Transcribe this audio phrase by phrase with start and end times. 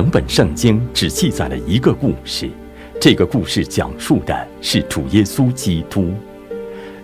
[0.00, 2.48] 整本圣经只记载了一个故事，
[2.98, 6.10] 这个故事讲述的是主耶稣基督。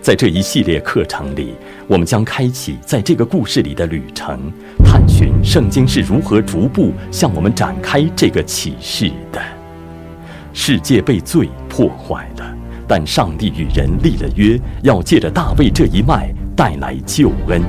[0.00, 1.52] 在这一系列课程里，
[1.87, 4.51] 我们将开启在这个故事里的旅程，
[4.82, 9.42] 探寻圣经是如何逐步向我们展开这个启示的。
[10.54, 12.56] 世界被罪破坏了，
[12.88, 17.60] 但上帝与人立了约，要借着大卫这一脉带来救恩。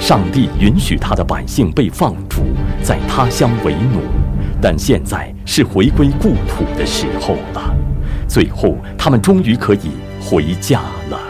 [0.00, 2.44] 上帝允许他的百姓被放逐，
[2.82, 4.00] 在他乡为奴，
[4.60, 7.74] 但现在是回归故土的时候了。
[8.28, 11.20] 最后，他们终于可以回家了。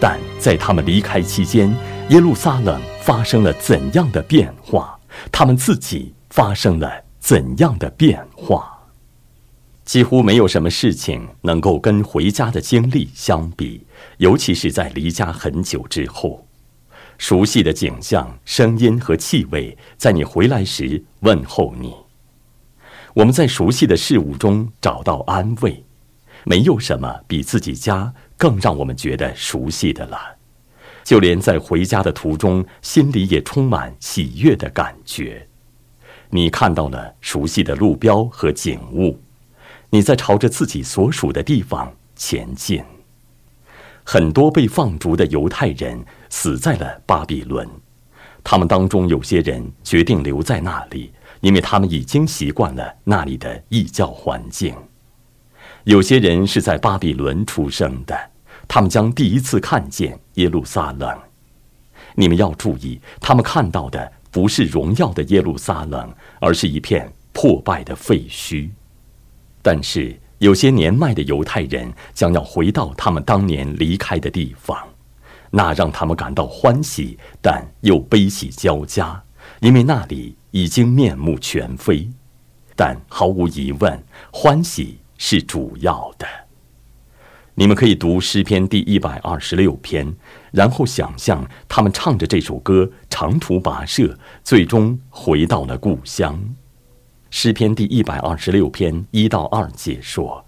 [0.00, 1.72] 但在他们离开期间，
[2.08, 4.98] 耶路撒冷发生了怎样的变化？
[5.30, 8.68] 他们自己发生了怎样的变化？
[9.84, 13.86] 几乎没有什么事情能够跟回家的经历相比，
[14.18, 16.46] 尤其是在离家很久之后。
[17.18, 21.94] 熟悉的景象、声音和气味，在你回来时问候你。
[23.14, 25.84] 我们在熟悉的事物中找到安慰，
[26.44, 30.18] 没有什么比自己家更让我们觉得熟悉的了。
[31.04, 35.46] 就连在回家的途中，心里也充满喜悦的感觉。
[36.30, 39.20] 你看到了熟悉的路标和景物，
[39.90, 42.82] 你在朝着自己所属的地方前进。
[44.04, 47.68] 很多被放逐的犹太人死在了巴比伦，
[48.42, 51.12] 他们当中有些人决定留在那里，
[51.42, 54.74] 因为他们已经习惯了那里的异教环境；
[55.84, 58.18] 有些人是在巴比伦出生的，
[58.66, 61.16] 他们将第一次看见耶路撒冷。
[62.14, 66.10] 你们要注意，他们看到的不是荣耀的耶路撒冷，
[66.40, 68.70] 而是一片破败的废墟。
[69.60, 70.18] 但是。
[70.42, 74.76] 有些年迈的犹太人将要回到他们当年离开的地方，
[75.52, 79.22] 那让他们感到欢喜，但又悲喜交加，
[79.60, 82.08] 因为那里已经面目全非。
[82.74, 84.02] 但毫无疑问，
[84.32, 86.26] 欢喜是主要的。
[87.54, 90.10] 你们可以读诗篇第一百二十六篇，
[90.52, 96.42] 然后想象他们唱着这首歌，长途跋涉，最终回到了故乡。
[97.28, 100.42] 诗篇第一百二十六篇一到二节说：“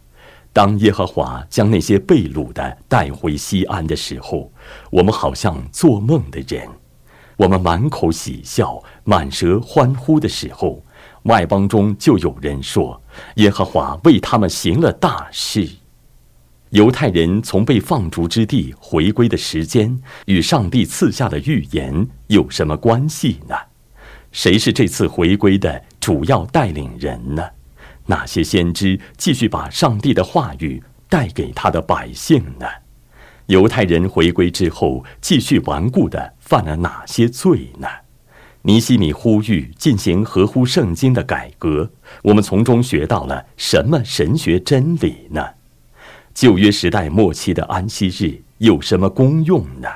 [0.50, 4.50] 当耶和华将那些被掳的带回西安的时候，
[4.90, 6.66] 我们好像做梦的人；
[7.36, 10.82] 我们满口喜笑、满舌欢呼的时候，
[11.24, 13.00] 外邦中就有人说：
[13.36, 15.68] 耶和华为他们行了大事。
[16.70, 23.54] 犹太人从被放逐之地回归的时间，与上帝赐下的预言有什么关系呢？
[24.32, 27.42] 谁是这次回归的？”主要带领人呢？
[28.06, 32.66] 哪些先知继续把上帝的话语带给他的百姓呢？
[33.46, 37.86] 犹太人回归之后，继续顽固的犯了哪些罪呢？
[38.62, 41.90] 尼西米呼吁进行合乎圣经的改革，
[42.22, 45.46] 我们从中学到了什么神学真理呢？
[46.32, 49.88] 旧约时代末期的安息日有什么功用呢？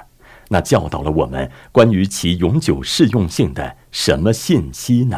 [0.51, 5.17] 那教导了我们关于其永久适用性的什么信息呢？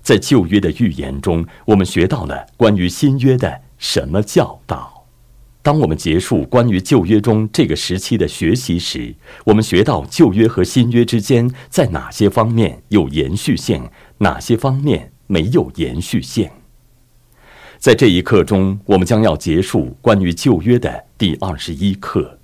[0.00, 4.89] 在旧约的预言中，我们学到了关于新约的什么教导？
[5.62, 13.86] 当我们结束关于旧约中这个时期的学习时，我们学到旧约和新约之间在哪些方面有延续性，
[14.18, 16.48] 哪些方面没有延续性？
[17.78, 22.38] 在这一课中，我们将要结束关于旧约的第二十一课。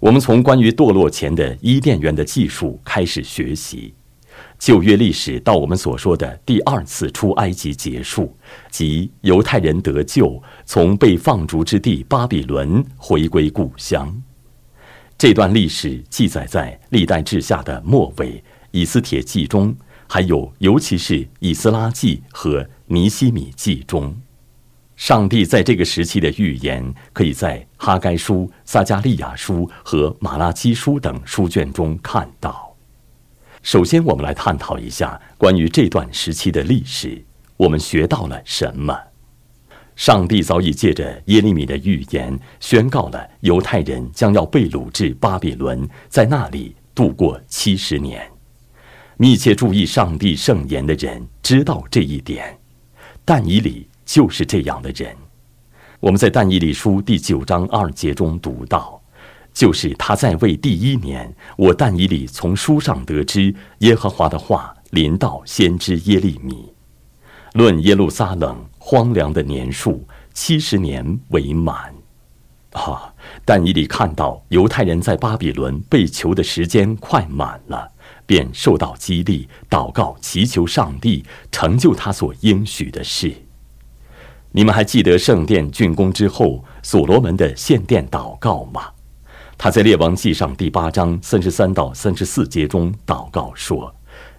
[0.00, 3.94] 我们从关于堕落前的伊甸园的技术开始学习。
[4.58, 8.34] 旧约历史到我们所说的第二次出埃及结束，
[8.70, 14.14] 即犹太人得救，从被放逐之地巴比伦回归故乡。
[15.18, 19.74] 这段历史记载在历代志下的末尾、以斯帖记中，
[20.06, 24.14] 还有尤其是以斯拉记和尼希米记中。
[24.96, 32.65] 上帝在这个时期的预言，可以在哈该书、撒加利亚书和马拉基书等书卷中看到。
[33.66, 37.20] 首先，我们来探讨一下关于这段时期的历史。
[37.56, 38.96] 我们学到了什么？
[39.96, 48.24] 上帝早已借着耶利米的预言，宣告了犹太人将要被掳至巴比伦，在那里度过七十年。
[49.16, 52.56] 密切注意上帝圣言的人知道这一点。
[53.24, 55.12] 但以理就是这样的人。
[55.98, 58.95] 我们在但以理书第九章二节中读到。
[59.56, 66.70] 就是他在位第一年，我但以理从书上得知耶和华的话临到先知耶利米，
[67.54, 71.94] 论耶路撒冷荒凉的年数七十年为满。
[72.72, 73.10] 啊！
[73.46, 77.90] 但以理看到犹太人在巴比伦被囚的时间快满了，
[78.26, 83.32] 便受到激励，祷告祈求上帝成就他所应许的事。
[84.52, 88.90] 你们还记得圣殿竣工之后所罗门的献殿祷告吗？
[89.58, 93.94] 他在列王记上第八章三十三到三十四节中祷告说：“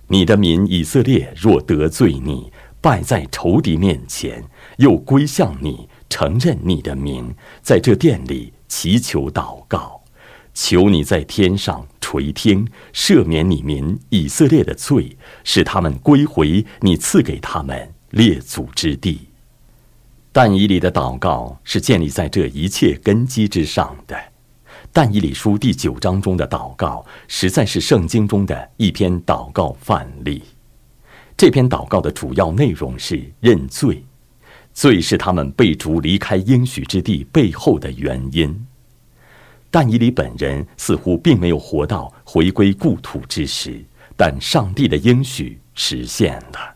[0.08, 4.44] 你的民以色列若得罪你，败在仇敌面前，
[4.78, 7.34] 又归向你，承认你的名，
[7.64, 10.04] 在这殿里祈求祷告，
[10.54, 19.22] 求你在天上垂听，赦免你民以色列的罪，使他们归回你赐给他们列祖之地。”
[20.32, 24.16] 但以理的祷告是建立在这一切根基之上的。
[24.98, 30.42] 但以理书第九章中的祷告，实在是圣经中的一篇祷告范例。
[31.38, 34.04] 这篇祷告的主要内容是认罪，
[34.74, 38.66] 罪是他们被逐离开应许之地背后的原因。
[39.70, 43.80] 但以理本人似乎并没有活到回归故土之时，
[44.16, 46.76] 但上帝的应许实现了。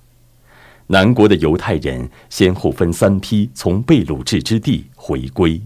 [0.85, 5.59] 南国的犹太人先后分三批从被掳至之地回归。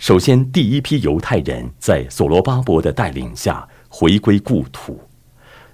[0.00, 4.98] 首先，第一批犹太人在所罗巴伯的带领下回归故土，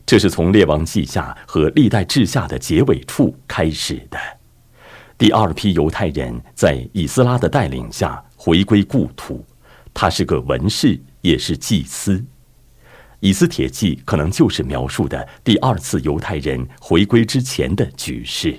[0.04, 4.18] 这是从列王记下和历代志下的结尾处开始的。
[5.16, 9.46] 第二批犹太人在以斯拉的带领下回归故土，
[9.94, 12.22] 他是个文士，也是祭司。
[13.20, 18.58] 以斯帖记可能就是描述的第二次犹太人回归之前的局势。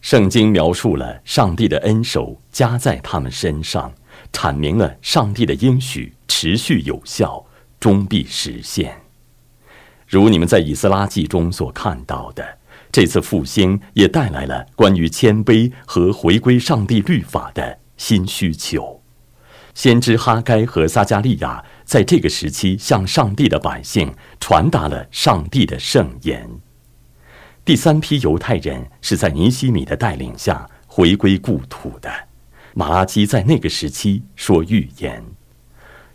[0.00, 3.92] 圣经描述了上帝的恩手加在他们身上。
[4.34, 7.46] 阐明了上帝的应许持续有效，
[7.80, 9.00] 终必实现。
[10.06, 12.58] 如你们在以斯拉记中所看到的，
[12.92, 19.00] 这次复兴也带来了关于谦卑和回归上帝律法的新需求。
[19.72, 26.46] 先知哈该和撒加利亚在这个时期向上帝的百姓传达了上帝的圣言。
[27.64, 32.12] 第三批犹太人是在尼西米的带领下回归故土的。
[32.76, 35.24] 马拉基在那个时期说预言，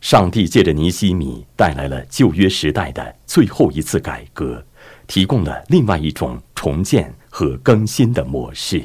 [0.02, 4.62] 上帝借着尼西米带来了旧约时代的最后一次改革，
[5.08, 8.84] 提供了另外一种重建和更新的模式。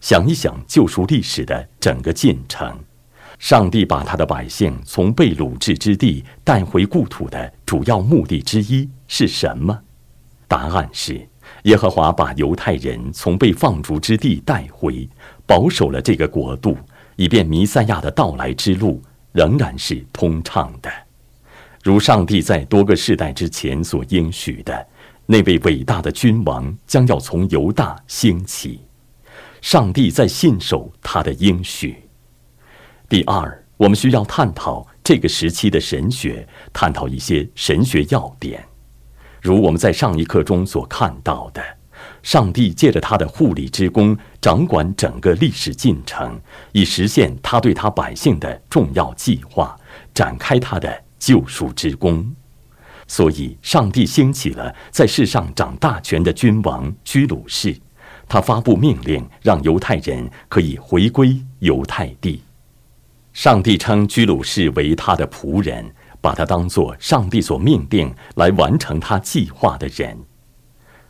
[0.00, 2.74] 想一想救赎历史的整个进程，
[3.38, 9.78] 上帝把他的百姓从被掳至之地带回故土的主要目的之一是什么？
[10.48, 11.28] 答案是。
[11.64, 15.08] 耶和华把犹太人从被放逐之地带回，
[15.46, 16.76] 保守了这个国度，
[17.16, 19.02] 以便弥赛亚的到来之路
[19.32, 20.90] 仍然是通畅的，
[21.82, 24.86] 如上帝在多个世代之前所应许的，
[25.26, 28.80] 那位伟大的君王将要从犹大兴起。
[29.60, 32.02] 上帝在信守他的应许。
[33.06, 38.64] 第二，我们需要探讨这个时期的神学，探讨一些神学要点。
[39.40, 41.62] 如我们在上一课中所看到的，
[42.22, 46.38] 上帝借着他的护理之功，掌管整个历史进程，
[46.72, 49.74] 以实现他对他百姓的重要计划，
[50.14, 52.34] 展开他的救赎之功。
[53.06, 57.76] 所以，上帝兴起了在世上掌大权的君王居鲁士，
[58.28, 62.42] 他发布命令，让犹太人可以回归犹太地。
[63.32, 65.92] 上帝称居鲁士为他的仆人。
[66.20, 70.18] 把他当作上帝所命定来完成他计划的人，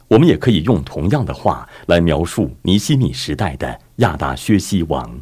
[0.06, 5.20] 我们也可以用同样的话来描述尼西米时代的亚达薛西王。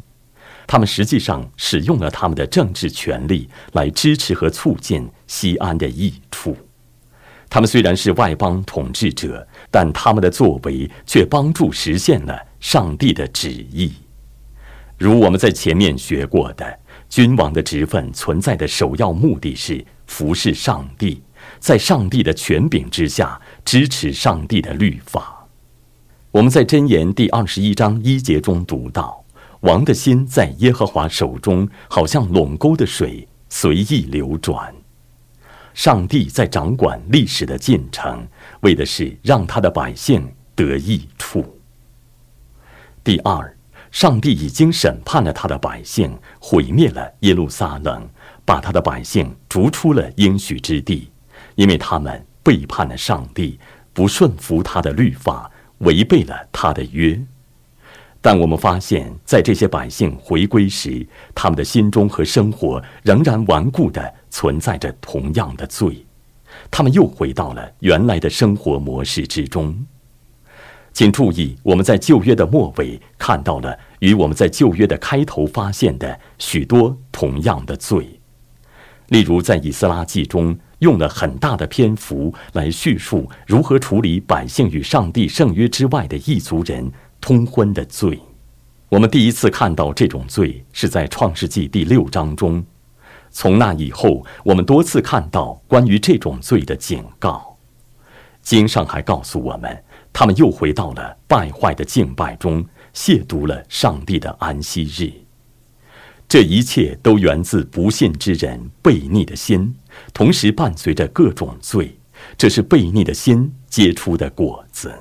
[0.67, 6.55] 他们实际上使用了他们的政治权力来支持和促进西安的益处。
[7.49, 13.95] 他们虽然是外邦统治者，但他们的作为却帮助实现了上帝的旨意。
[14.99, 16.79] 如我们在前面学过的。
[17.09, 21.23] 君王的职分存在的首要目的是服侍上帝，
[21.59, 25.47] 在上帝的权柄之下支持上帝的律法。
[26.31, 29.25] 我们在箴言第二十一章一节中读到
[29.61, 34.75] ：“王的心在耶和华手中，好像垄沟的水随意流转。”
[35.73, 38.27] 上帝在掌管历史的进程，
[38.61, 41.59] 为的是让他的百姓得益处。
[43.03, 43.58] 第二。
[43.91, 48.07] 上帝已经审判了他的百姓，毁灭了耶路撒冷，
[48.45, 51.11] 把他的百姓逐出了应许之地，
[51.55, 53.59] 因为他们背叛了上帝，
[53.93, 57.19] 不顺服他的律法，违背了他的约。
[58.21, 66.05] 但我们发现，在这些百姓回归时，他们的心中和生活仍然顽固地存在着同样的罪，
[66.71, 69.87] 他们又回到了原来的生活模式之中。
[70.99, 78.19] 请注意，我们在旧约的末尾看到了与我们在旧约的开头发现的许多同样的罪。
[79.11, 86.91] 例如，在以斯拉记中，用了很大的篇幅来叙述如何处理百姓与上帝圣约之外的异族人
[87.21, 88.19] 通婚的罪。
[88.89, 92.67] 我们第一次看到这种罪是在创世纪第六章中。
[93.31, 97.57] 从那以后，我们多次看到关于这种罪的警告。
[98.43, 105.13] 经上还告诉我们，他们又回到了败坏的敬拜中，亵渎了上帝的安息日。
[106.29, 109.75] 这一切都源自不信之人悖逆的心，
[110.13, 111.97] 同时伴随着各种罪。
[112.37, 114.93] 这是悖逆的心结出的果子。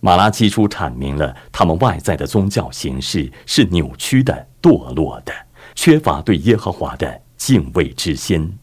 [0.00, 5.32] 马拉基书阐明了他们外在的宗教形式是扭曲的、堕落的。
[5.74, 8.58] 缺乏对耶和华的敬畏之心，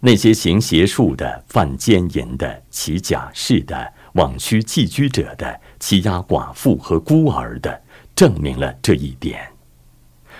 [0.00, 7.80] 那些行邪术的、犯奸淫的、起假誓的、枉屈寄居者的、欺压寡妇和孤儿的，
[8.14, 9.40] 证明了这一点。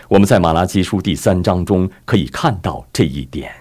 [0.08, 3.52] 我们在马拉基书第三章中可以看到这一点。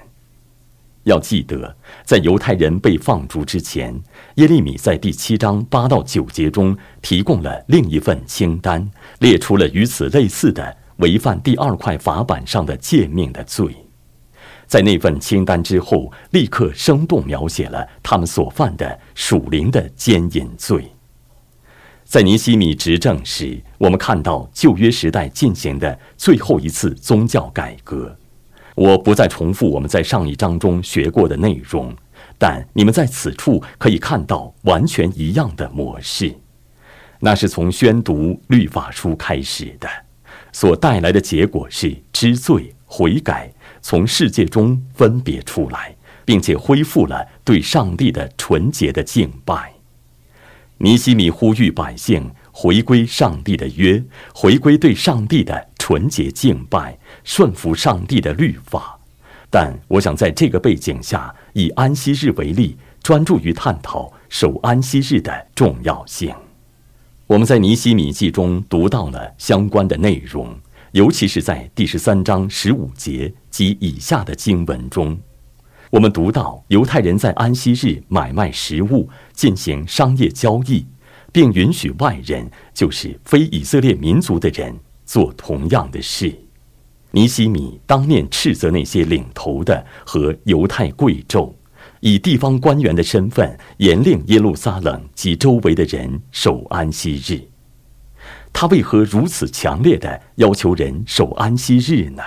[1.04, 4.02] 要记得，在犹太人被放逐之前，
[4.36, 10.78] 耶利米在第七章八到九节中提供了另一份清单，列出了与此类似的。
[10.98, 13.85] 违反第二块法板上的诫命的罪，
[14.68, 20.92] 在那份清单之后，立刻生动描写了他们所犯的属灵的奸淫罪。
[22.04, 28.16] 在尼西米执政时，我们看到旧约时代进行的最后一次宗教改革。
[28.76, 31.96] 我不再重复我们在上一章中学过的内容，
[32.38, 36.36] 但你们在此处可以看到完全一样的模式。
[37.20, 39.90] 那是从宣读律法书开始的。
[40.52, 43.52] 所带来的结果是知罪悔改，
[43.88, 49.72] 从世界中分别出来，并且恢复了对上帝的纯洁的敬拜。
[50.80, 59.00] 尼西米呼吁百姓回归上帝的约，回归对上帝的纯洁敬拜，顺服上帝的律法。
[59.52, 66.34] 但我想在这个背景下，以安息日为例，专注于探讨守安息日的重要性。
[67.28, 70.56] 我们在尼西米记中读到了相关的内容，
[70.96, 75.20] 尤其是在第十三章十五节及以下的经文中，
[75.90, 80.86] 我们读到犹太人在安息日买卖食物，进行商业交易，
[81.34, 84.74] 并允许外人，就是非以色列民族的人
[85.04, 86.34] 做同样的事。
[87.12, 91.54] 尼西米当面斥责那些领头的和犹太贵胄。
[92.00, 97.42] 以地方官员的身份，严令耶路撒冷及周围的人守安息日。
[98.58, 102.24] 他为何如此强烈的要求人守安息日呢？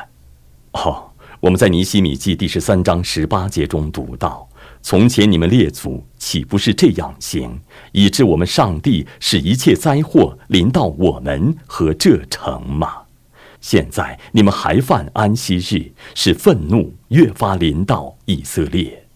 [0.72, 4.46] 哦，我们在尼西米记第十三章十八节中读到
[4.82, 7.58] ：“从前你们列祖岂不是这样行，
[7.92, 12.92] 以致我们上帝使一切灾祸临到我们和这城吗？
[13.62, 19.06] 现在你们还犯安息日，使愤怒越发临到以色列。”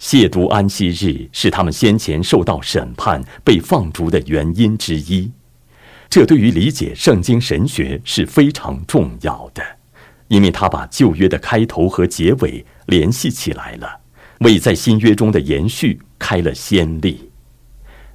[0.00, 5.30] 亵渎安息日是他们先前受到审判、被放逐的原因之一。
[6.10, 9.62] 这对于理解圣经神学是非常重要的，
[10.26, 14.00] 因为他把旧约的开头和结尾联系起来了，
[14.40, 17.30] 为在新约中的延续开了先例。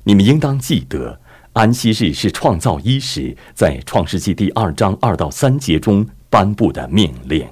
[0.04, 1.20] 你们应当记得，
[1.54, 7.48] 安息日是创造伊始在创世纪第二章二到三节中颁布的命令。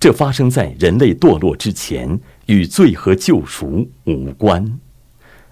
[0.00, 2.20] 这发生在人类堕落之前。
[2.50, 4.80] 与罪和救赎无关。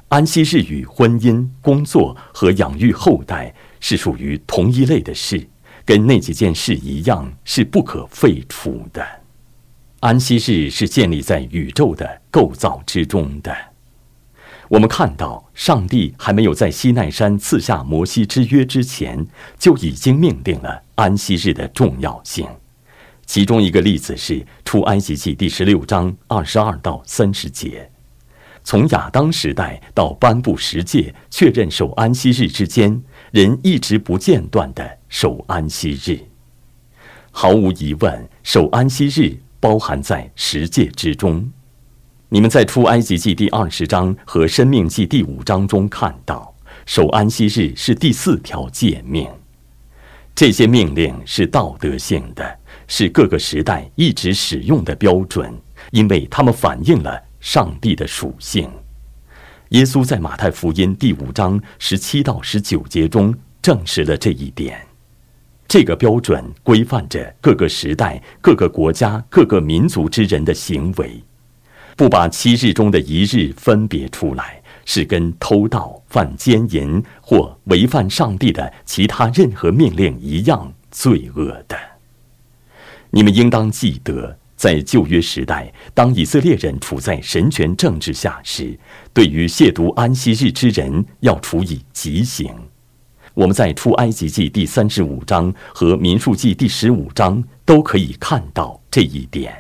[0.09, 5.49] 安息日与婚姻、工作和养育后代是属于同一类的事，
[5.85, 9.07] 跟那几件事一样是不可废除的。
[10.01, 13.55] 安息日是建立在宇宙的构造之中的。
[14.69, 19.27] 我们看到，上帝还没有在西奈山赐下摩西之约之前，
[19.59, 22.47] 就已经命定了安息日的重要性。
[23.25, 27.91] 其中一个例子是《出安息记》第十六章二十二到三十节，
[28.63, 36.19] 从亚当时代到颁布十诫、确认守安息日之间，人一直不间断的守安息日。
[37.31, 41.51] 毫无疑问，守安息日包含在十诫之中。
[42.31, 46.55] 你们在《出埃及记》第二十章和《生命记》第五章中看到，
[46.87, 49.29] 守安息日是第四条诫命。
[50.35, 52.59] 这些命令是道德性的。
[52.91, 55.55] 是各个时代一直使用的标准，
[55.91, 58.71] 因为它们反映了上帝的属性。
[59.71, 64.81] 耶稣在马太福音第五章十七到十九节中证实了这一点。
[65.67, 71.23] 这个标准规范着各个时代、各个国家、各个民族之人的行为，
[71.97, 81.77] 不把七日中的一日分别出来，是跟偷盗、犯奸淫或违反上帝的其他任何命令一样罪恶的。
[83.11, 88.77] 你们应当记得，在旧约时代，当以色列人处在神权政治下时，
[89.15, 92.53] 对于亵渎安息日之人，要处以极刑。
[93.35, 99.55] 我们在出埃及记第三十五章和民数记第十五章都可以看到这一点。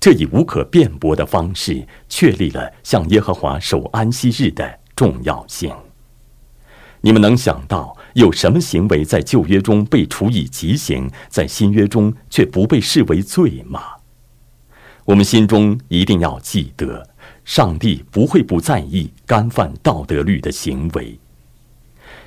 [0.00, 5.72] 这以无可辩驳的方式确立了向耶和华守安息日的重要性。
[7.00, 13.80] 你们能想到有什么行为在旧约中被处以极刑，在新约中却不被视为罪吗？
[15.04, 17.08] 我们心中一定要记得，
[17.44, 21.18] 上帝不会不在意干犯道德律的行为。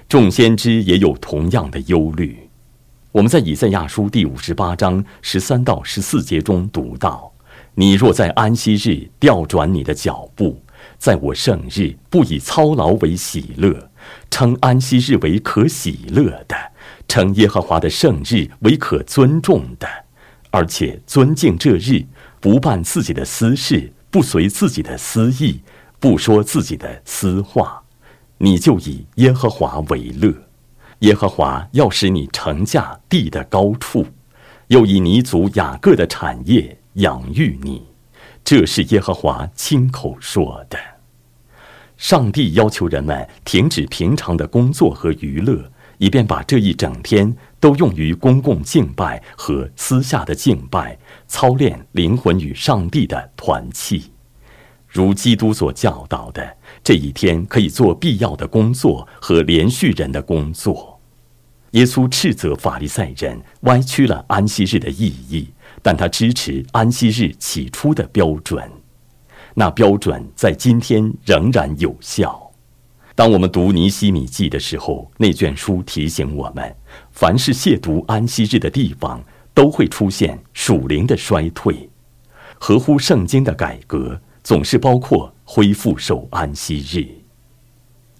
[0.10, 2.38] 众先知也有同样的忧虑。
[3.12, 7.32] 我们在以赛亚书第五十八章十三到十四节中读到
[7.76, 10.62] ：“你若在安息日调转你的脚步，
[10.98, 13.90] 在我圣日不以操劳为喜乐，
[14.30, 16.56] 称安息日为可喜乐的，
[17.08, 19.88] 称耶和华的圣日为可尊重的，
[20.52, 22.06] 而且尊敬这日，
[22.40, 25.62] 不办自己的私事，不随自己的私意，
[26.00, 27.82] 不说自己的私话。”
[28.38, 30.34] 你就以耶和华为乐，
[31.00, 34.06] 耶和华要使你乘驾地的高处，
[34.68, 37.82] 又以你祖雅各的产业养育你，
[38.44, 40.78] 这是耶和华亲口说的。
[42.08, 54.12] 上帝要求人们停止平常的工作和娱乐，以便把这一整天都用于公共敬拜和私下的敬拜，操练灵魂与上帝的团契。
[54.88, 61.02] 如基督所教导的，这一天可以做必要的工作和连续人的工作。
[61.72, 65.48] 耶稣斥责法利赛人歪曲了安息日的意义，
[65.82, 68.62] 但他支持安息日起初的标准。
[69.56, 72.40] 那标准在今天仍然有效。
[73.16, 76.76] 当我们读尼西米记的时候，那卷书提醒我们，
[77.10, 79.20] 凡是亵渎安息日的地方，
[79.54, 81.90] 都会出现属灵的衰退。
[82.60, 84.22] 合乎圣经的改革。
[84.46, 87.04] 总是包括恢复守安息日。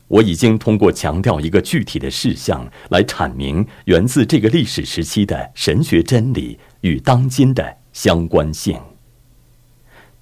[0.08, 8.76] 我已经通过强调一个具体的事项来阐明源自这个历史时期的神学真理与当今的相关性。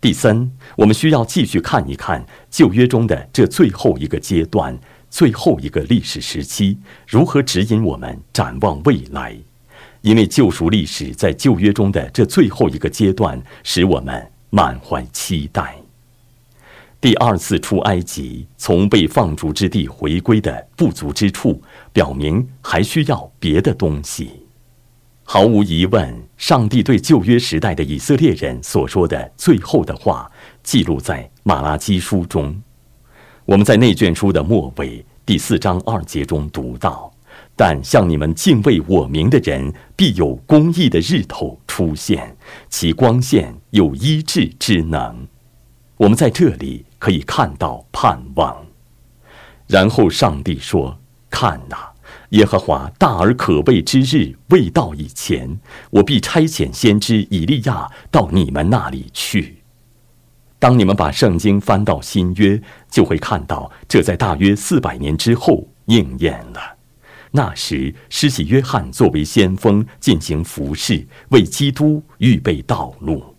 [0.03, 4.77] 第三，我们需要继续看一看旧约中的这最后一个阶段、
[5.09, 9.33] 最后一个历史时期如何指引我们展望未来，
[10.01, 15.77] 因为救赎历史在旧约中的这最后一个阶段使我们满怀期待。
[16.99, 21.63] 第二次出埃及，从被放逐之地回归的不足之处，
[21.93, 24.42] 表明还需要别的东西。
[25.23, 30.29] 毫无疑问，上帝对旧约时代的以色列人所说的最后的话，
[30.61, 32.61] 记录在马拉基书中。
[33.45, 37.11] 我们在那卷书的末尾第四章二节中读到
[37.55, 42.35] ：“但向你们敬畏我名的人，必有公义的日头出现，
[42.69, 45.27] 其光线有医治之能。”
[45.97, 48.65] 我们在这里可以看到盼望。
[49.67, 50.99] 然后上帝说
[51.31, 51.92] ：“看哪，
[52.33, 55.59] 耶和华大而可畏之日未到以前，
[55.91, 59.57] 我必差遣先知以利亚到你们那里去。”
[60.57, 66.59] 当你们把圣经翻到新约，就会看到这在大约四百年之后应验了。
[67.31, 73.35] 那时，施洗约翰作为先锋进行服侍，为基督预备道路。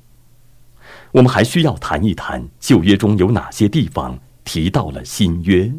[1.13, 5.73] 我们还需要谈一谈旧约中有哪些地方提到了新约。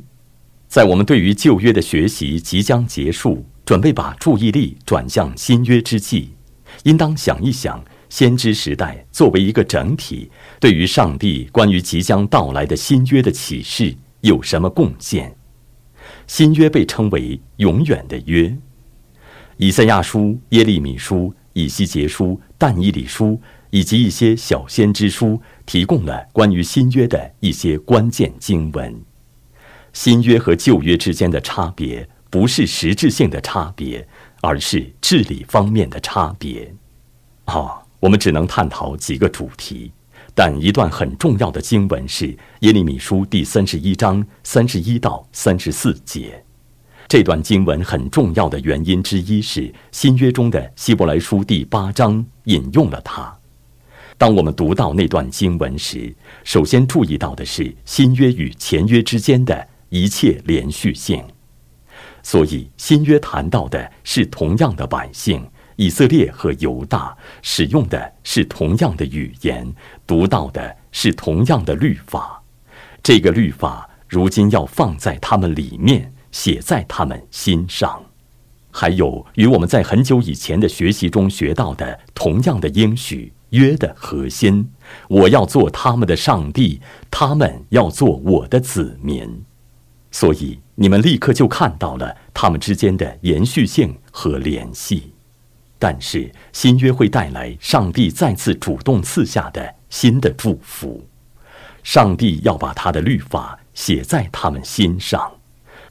[0.75, 6.31] 在我们对于旧约的学习即将结束，准备把注意力转向新约之际，
[6.83, 15.33] 应当想一想，先知时代作为一个整体，对于上帝关于即将到来的新约的启示有什么贡献？
[16.27, 18.53] 新约被称为永远的约。
[19.55, 23.39] 以赛亚书、耶利米书、以西结书、但以理书。
[23.71, 28.93] 以及一些小先知书提供了关于新约的一些关键经文。
[29.95, 34.05] 新约和旧约之间的差别不是实质性的差别，
[34.41, 36.75] 而是治理方面的差别。
[37.45, 39.89] 好，我们只能探讨几个主题，
[40.33, 46.43] 但一段很重要的经文是耶利米书第三十一章三十一到三十四节。
[47.07, 53.33] 这段经文很重要的原因之一是新约中的希伯来书第八章引用了它。
[54.17, 61.23] 当我们读到那段经文时，首先注意到的是新约与前约之间的一切连续性。
[62.23, 69.71] 所以，新约谈到的是同样的百姓以色列和犹大，使用的是同样的语言，
[70.07, 72.41] 读到的是同样的律法。
[73.03, 78.03] 这个律法如今要放在他们里面，写在他们心上。
[78.71, 83.31] 还有与我们在很久以前的学习中学到的同样的应许。
[83.51, 84.69] 约的核心。
[85.07, 89.45] 我要做他们的上帝，他们要做我的子民。
[90.15, 95.11] 所以你们立刻就看到了他们之间的延续性和联系。
[95.77, 101.05] 但是新约会带来上帝再次主动赐下的新的祝福。
[101.83, 105.29] 上帝要把他的律法写在他们心上，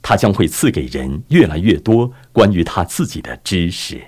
[0.01, 4.01] 他将会赐给人越来越多关于他自己的知识，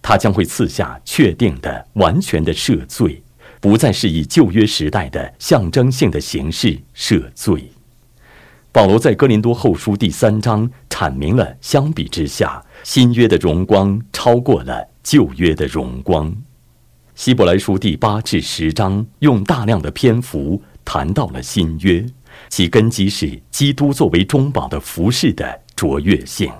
[0.00, 3.22] 他将会赐下确定的、完全的赦罪，
[3.60, 7.70] 不再是以旧约时代的象征性的形式赦罪。
[8.72, 16.32] 保罗在哥林多后书第三章阐明了，相比之下，新约的荣光超过了旧约的荣光。
[17.16, 20.62] 希伯来书第八至十章用大量的篇幅。
[20.82, 22.04] 谈到了新约，
[22.48, 26.50] 其根基是基督作为中保的服饰的卓越性。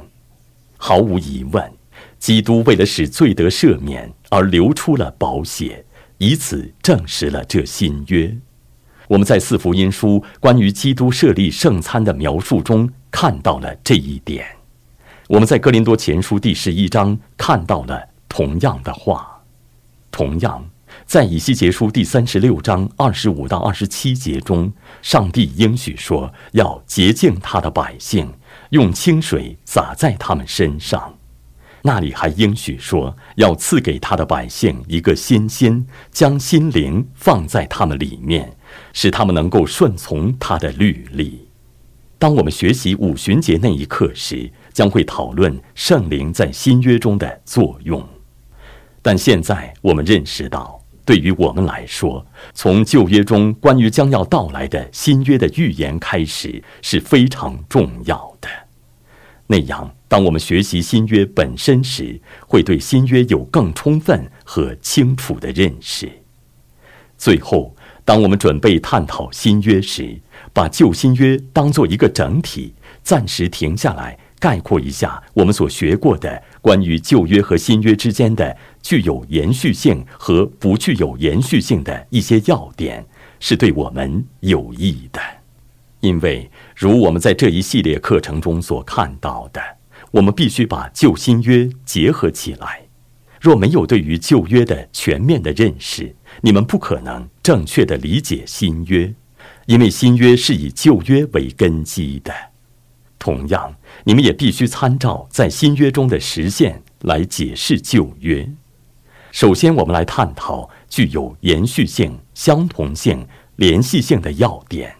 [0.76, 1.72] 毫无疑问，
[2.18, 5.84] 基督为了使罪得赦免而流出了宝血，
[6.18, 8.36] 以此证实了这新约。
[9.10, 14.46] 我们在四福音书关于基督设立圣餐的描述中看到了这一点。
[15.26, 19.42] 我们在哥林多前书第十一章看到了同样的话，
[20.12, 20.64] 同样。
[21.06, 28.32] 在以西结书第三十六章二十五到二十七节中，上帝应许说要洁净他的百姓，
[28.68, 31.12] 用清水洒在他们身上。
[31.82, 38.56] 那里还应许说要赐给他的百姓一个新心，将心灵放在他们里面，
[38.92, 41.48] 使他们能够顺从他的律例。
[42.18, 48.06] 当我们学习五旬节那一刻时，将会讨论圣灵在新约中的作用。
[49.02, 50.78] 但现在我们认识到。
[51.02, 52.24] 对于我们来说，
[52.54, 58.48] 从旧约中关于将要到来的新约的预言开始是非常重要的。
[59.48, 66.08] 那样，当我们学习新约本身时，会对新约有更充分和清楚的认识。
[67.18, 67.74] 最后，
[68.04, 70.20] 当我们准备探讨新约时，
[70.52, 74.18] 把旧新约当做一个整体，暂时停下来。
[74.40, 83.04] 概括一下我们所学过的关于旧约和新约之间的具有延续性和不具有延续性的一些要点，
[83.38, 85.20] 是对我们有益的。
[86.00, 89.60] 因为如我们在这一系列课程中所看到的，
[90.10, 92.80] 我们必须把旧新约结合起来。
[93.42, 99.12] 若没有对于旧约的全面的认识，你们不可能正确的理解新约，
[99.66, 102.32] 因为新约是以旧约为根基的。
[103.18, 103.74] 同样，
[104.04, 108.48] 你们也必须参照在新约中的实现来解释旧约。
[109.30, 113.26] 首先，我们来探讨具有延续性、相同性、
[113.56, 114.94] 联系性的要点。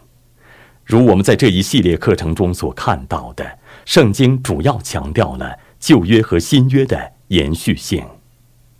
[0.84, 8.04] 如我们在这一系列课程中所看到的，圣经主要强调了旧约和新约的延续性。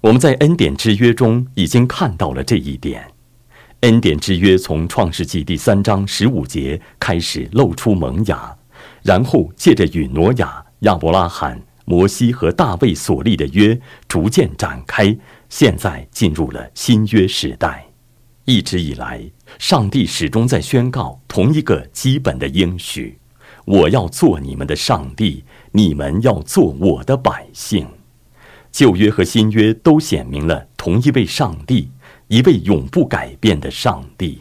[0.01, 3.07] 我们在恩典之约中已经看到了这一点。
[3.81, 8.57] 恩典之约从创世纪第三章十五节开始露出萌芽。
[9.03, 15.15] 然后借着与挪亚、亚伯拉罕、摩西和大卫所立的约逐渐展开，
[15.51, 17.87] 现在进入了新约时代。
[18.47, 19.23] 一直以来，
[19.59, 23.19] 上帝始终在宣告同一个基本的应许：
[23.67, 27.87] 我要做你们的上帝，你们要做我的百姓。
[28.73, 31.91] 旧约和新约都显明了同一位上帝，
[32.29, 34.41] 一位永不改变的上帝。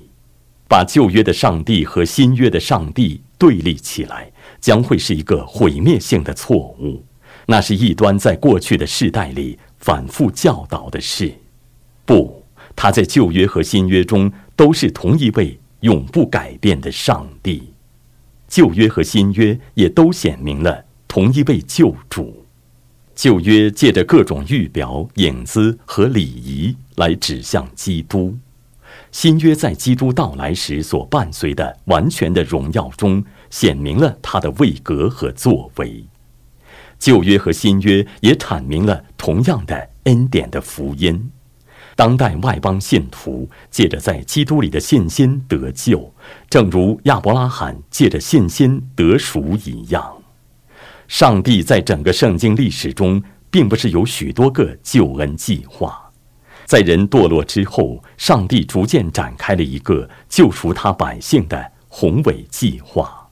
[0.68, 4.32] 把旧约的上帝和新约的上帝对立起来。
[4.62, 7.02] 将会是一个毁灭性的错误，
[7.46, 11.34] 那是异端在过去的世代里反复教导的事。
[12.06, 12.44] 不，
[12.76, 17.72] 他在旧约和新约中都是同一位永不改变的上帝。
[18.50, 22.46] 旧约和新约也都显明了同一位救主。
[23.22, 28.34] 旧约借着各种预表、影子和礼仪来指向基督；
[29.12, 33.22] 新约在基督到来时所伴随的完全的荣耀中。
[33.50, 36.06] 显明了他的位格和作为，
[36.98, 41.30] 旧约和新约也阐明了同样的恩典的福音。
[41.98, 46.14] 当代外邦信徒借着在基督里的信心得救，
[46.50, 50.19] 正如亚伯拉罕借着信心得赎一样。
[51.10, 56.00] 上帝在整个圣经历史中，并不是有许多个救恩计划，
[56.66, 63.28] 在人堕落之后，上帝逐渐展开了一个救赎他百姓的宏伟计划。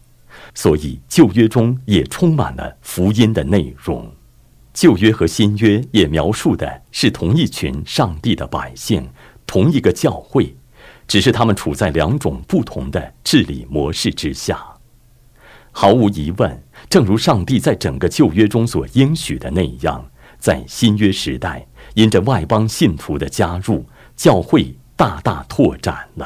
[0.56, 4.12] 所以旧约中也充满了福音的内容，
[4.74, 9.08] 旧约和新约也描述的是同一群上帝的百姓，
[9.46, 10.52] 同一个教会，
[11.08, 14.66] 只是他们处在两种不同的治理模式之下。
[15.72, 26.26] 毫无疑问，正如上帝在整个旧约中所应许的那样，在新约时代，因着外邦信徒的加入，教会大大拓展了。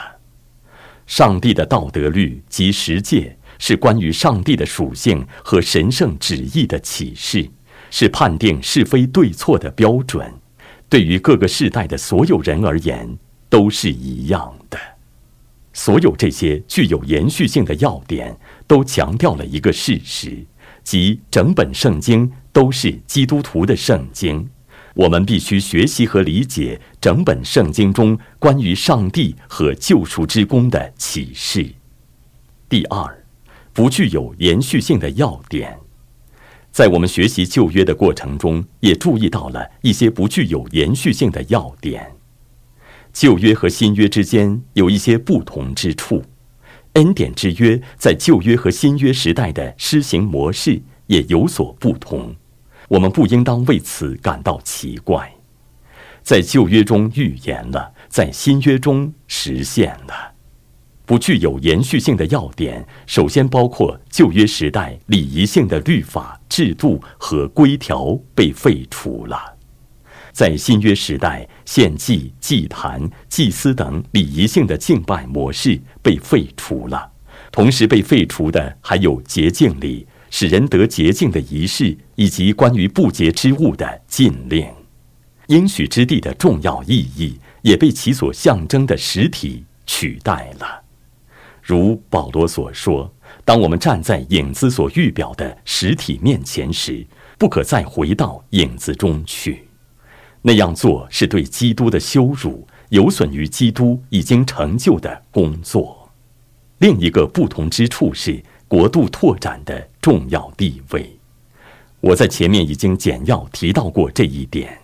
[1.08, 7.50] 上帝的道德律及十诫是关于上帝的属性和神圣旨意的启示，
[7.90, 10.32] 是判定是非对错的标准。
[10.88, 13.18] 对于各个世代的所有人而言，
[13.50, 14.78] 都是一样的。
[15.74, 20.46] 所有这些具有延续性的要点，都强调了一个事实，
[20.84, 24.50] 即整本圣经都是基督徒的圣经。
[24.94, 31.66] 我们必须学习和理解整本圣经中关于上帝和救赎之功的启示。
[32.68, 33.26] 第二，
[33.72, 35.80] 不具有延续性的要点，
[36.72, 42.12] 在我们学习旧约的过程中，也注意到了一些不具有延续性的要点。
[43.14, 46.22] 旧约和新约之间有一些不同之处，
[46.94, 52.36] 恩典之约在旧约和新约时代的施行模式也有所不同。
[52.90, 55.34] 我们不应当为此感到奇怪，
[56.22, 60.34] 在旧约中预言了，在新约中实现了。
[61.06, 69.38] 不具有延续性的要点，首先包括旧约时代礼仪性的律法制度和规条被废除了；
[70.32, 77.12] 在新约时代，献祭、祭坛、祭司等礼仪性的敬拜模式被废除了，
[77.52, 80.08] 同时被废除的还有洁净礼。
[80.34, 84.66] 使人得洁净的仪式，以及关于不洁之物的禁令，
[85.48, 90.84] 应许之地的重要意义也被其所象征的实体取代了。
[91.62, 93.14] 如保罗所说
[93.44, 97.06] ：“当我们站在影子所预表的实体面前时，
[97.38, 99.68] 不可再回到影子中去。
[100.42, 106.10] 那样做是对基督的羞辱，有损于基督已经成就的工作。”
[106.80, 108.44] 另一个不同之处是。
[108.72, 111.20] 国度拓展的重要地位，
[112.00, 114.80] 我在前面已经简要提到过这一点。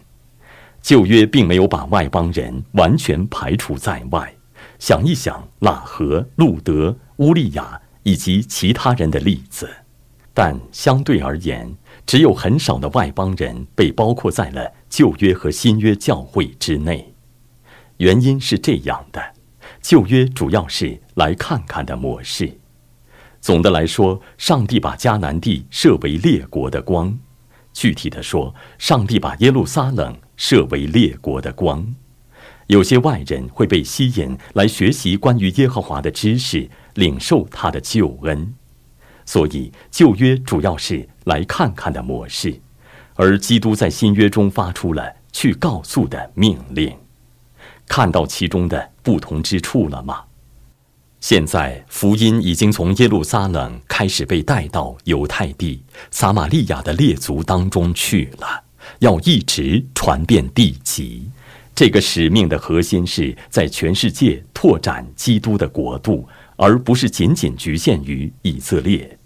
[0.82, 4.36] 旧约并没有把外邦人完全排除在外。
[4.78, 9.70] 想一想，拉合、路德、乌利亚以及其他人的例子，
[10.34, 11.74] 但相对而言，
[12.08, 17.14] 只有很少的外邦人被包括在了旧约和新约教会之内。
[17.98, 19.22] 原因是这样的：
[19.82, 22.60] 旧约主要是来看看的模式。
[23.42, 27.20] 总的来说，上帝把迦南地设为列国的光。
[27.74, 31.94] 具体的说，上帝把耶路撒冷设为列国的光。
[32.68, 38.54] 有些外人会被吸引来学习关于耶和华的知识，领受他的救恩。
[39.28, 42.60] 所以旧约主要是来看看的模式，
[43.14, 46.92] 而基督在新约中发出了去告诉的命令。
[47.88, 50.22] 看到其中的不同之处了吗？
[51.20, 58.64] 现在福音已经从耶路撒冷开始被带到犹太地、撒玛利亚的列族当中去了，
[59.00, 61.30] 要一直传遍地极。
[61.74, 66.28] 这个使命的核心是在全世界拓展基督的国度，
[66.58, 69.18] 而不是仅仅局限于以色列。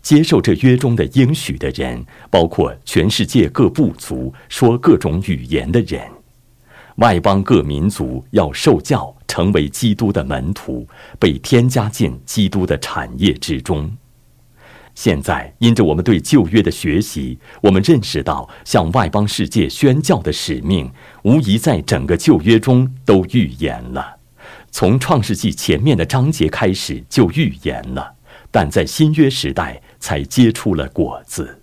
[0.00, 6.00] 接受这约中的应许的人，包括全世界各部族、说各种语言的人。
[6.96, 10.86] 外邦各民族要受教，成为基督的门徒，
[11.18, 13.90] 被添加进基督的产业之中。
[14.96, 20.90] 现在，因着我们对旧约的学习，我们认识到向外邦世界宣教的使命，
[21.22, 24.17] 无疑在整个旧约中都预言了。
[24.70, 28.14] 从创世纪前面的章节开始就预言了，
[28.50, 31.62] 但在新约时代才结出了果子。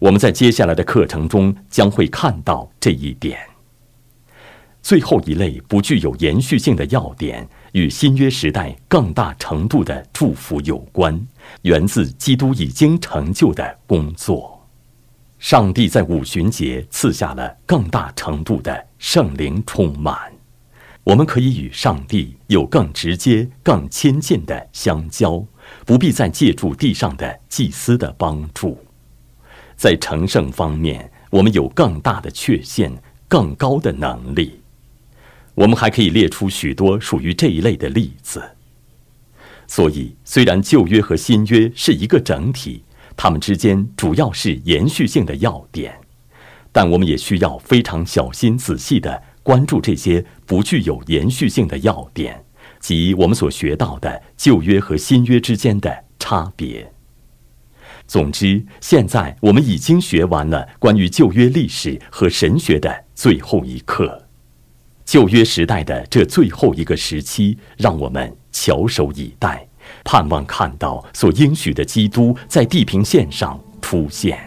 [0.00, 3.38] 我们在接下来的课程中将会看到这一点。
[4.82, 11.24] 最后一类不具有延续性的要点，与新约时代更大程度的祝福有关，
[11.62, 14.66] 源自基督已经成就的工作。
[15.38, 20.32] 上帝在五旬节赐下了更大程度的圣灵充满，
[21.04, 25.44] 我们可以与上帝有更直接、更亲近的相交，
[25.84, 28.78] 不必再借助地上的祭司的帮助。
[29.76, 32.92] 在成圣方面，我们有更大的确现、
[33.26, 34.60] 更高的能力。
[35.54, 38.40] 我们还可以列出许多属于这一类的例子。
[39.66, 42.84] 所以，虽然旧约和新约是一个整体，
[43.16, 45.98] 它们之间主要是延续性的要点，
[46.70, 52.44] 但我们也需要非常小心仔细地关注这些不具有延续性的要点，
[52.80, 56.92] 及我们所学到的旧约和新约之间的差别。
[58.06, 64.26] 总之，现在我们已经学完了关于旧约历史和神学的最后一课。
[65.04, 69.66] 旧约时代的这最后一个时期，让我们翘首以待，
[70.04, 74.38] 盼望看到所应许的基督在地平线上出现。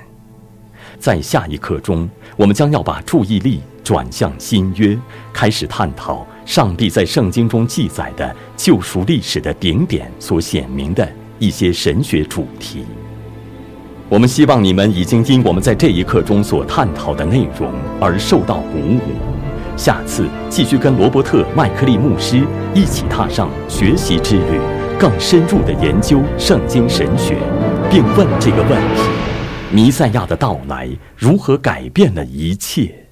[0.99, 4.97] 在下一课中，我们将要把注意力转向新约，
[5.31, 12.83] 开始探讨上帝在圣经中记载的救赎历史的顶点所显明的一些神学主题。
[14.09, 17.71] 我们希望你们已经因我们在这一课中所探讨的内容
[18.01, 18.99] 而受到鼓舞。
[19.77, 22.43] 下次继续跟罗伯特·麦克利牧师
[22.73, 24.59] 一起踏上学习之旅，
[24.99, 27.37] 更深入的研究圣经神学，
[27.91, 29.03] 并问这个问题：
[29.71, 33.04] 弥赛亚的到来如何改变了一切？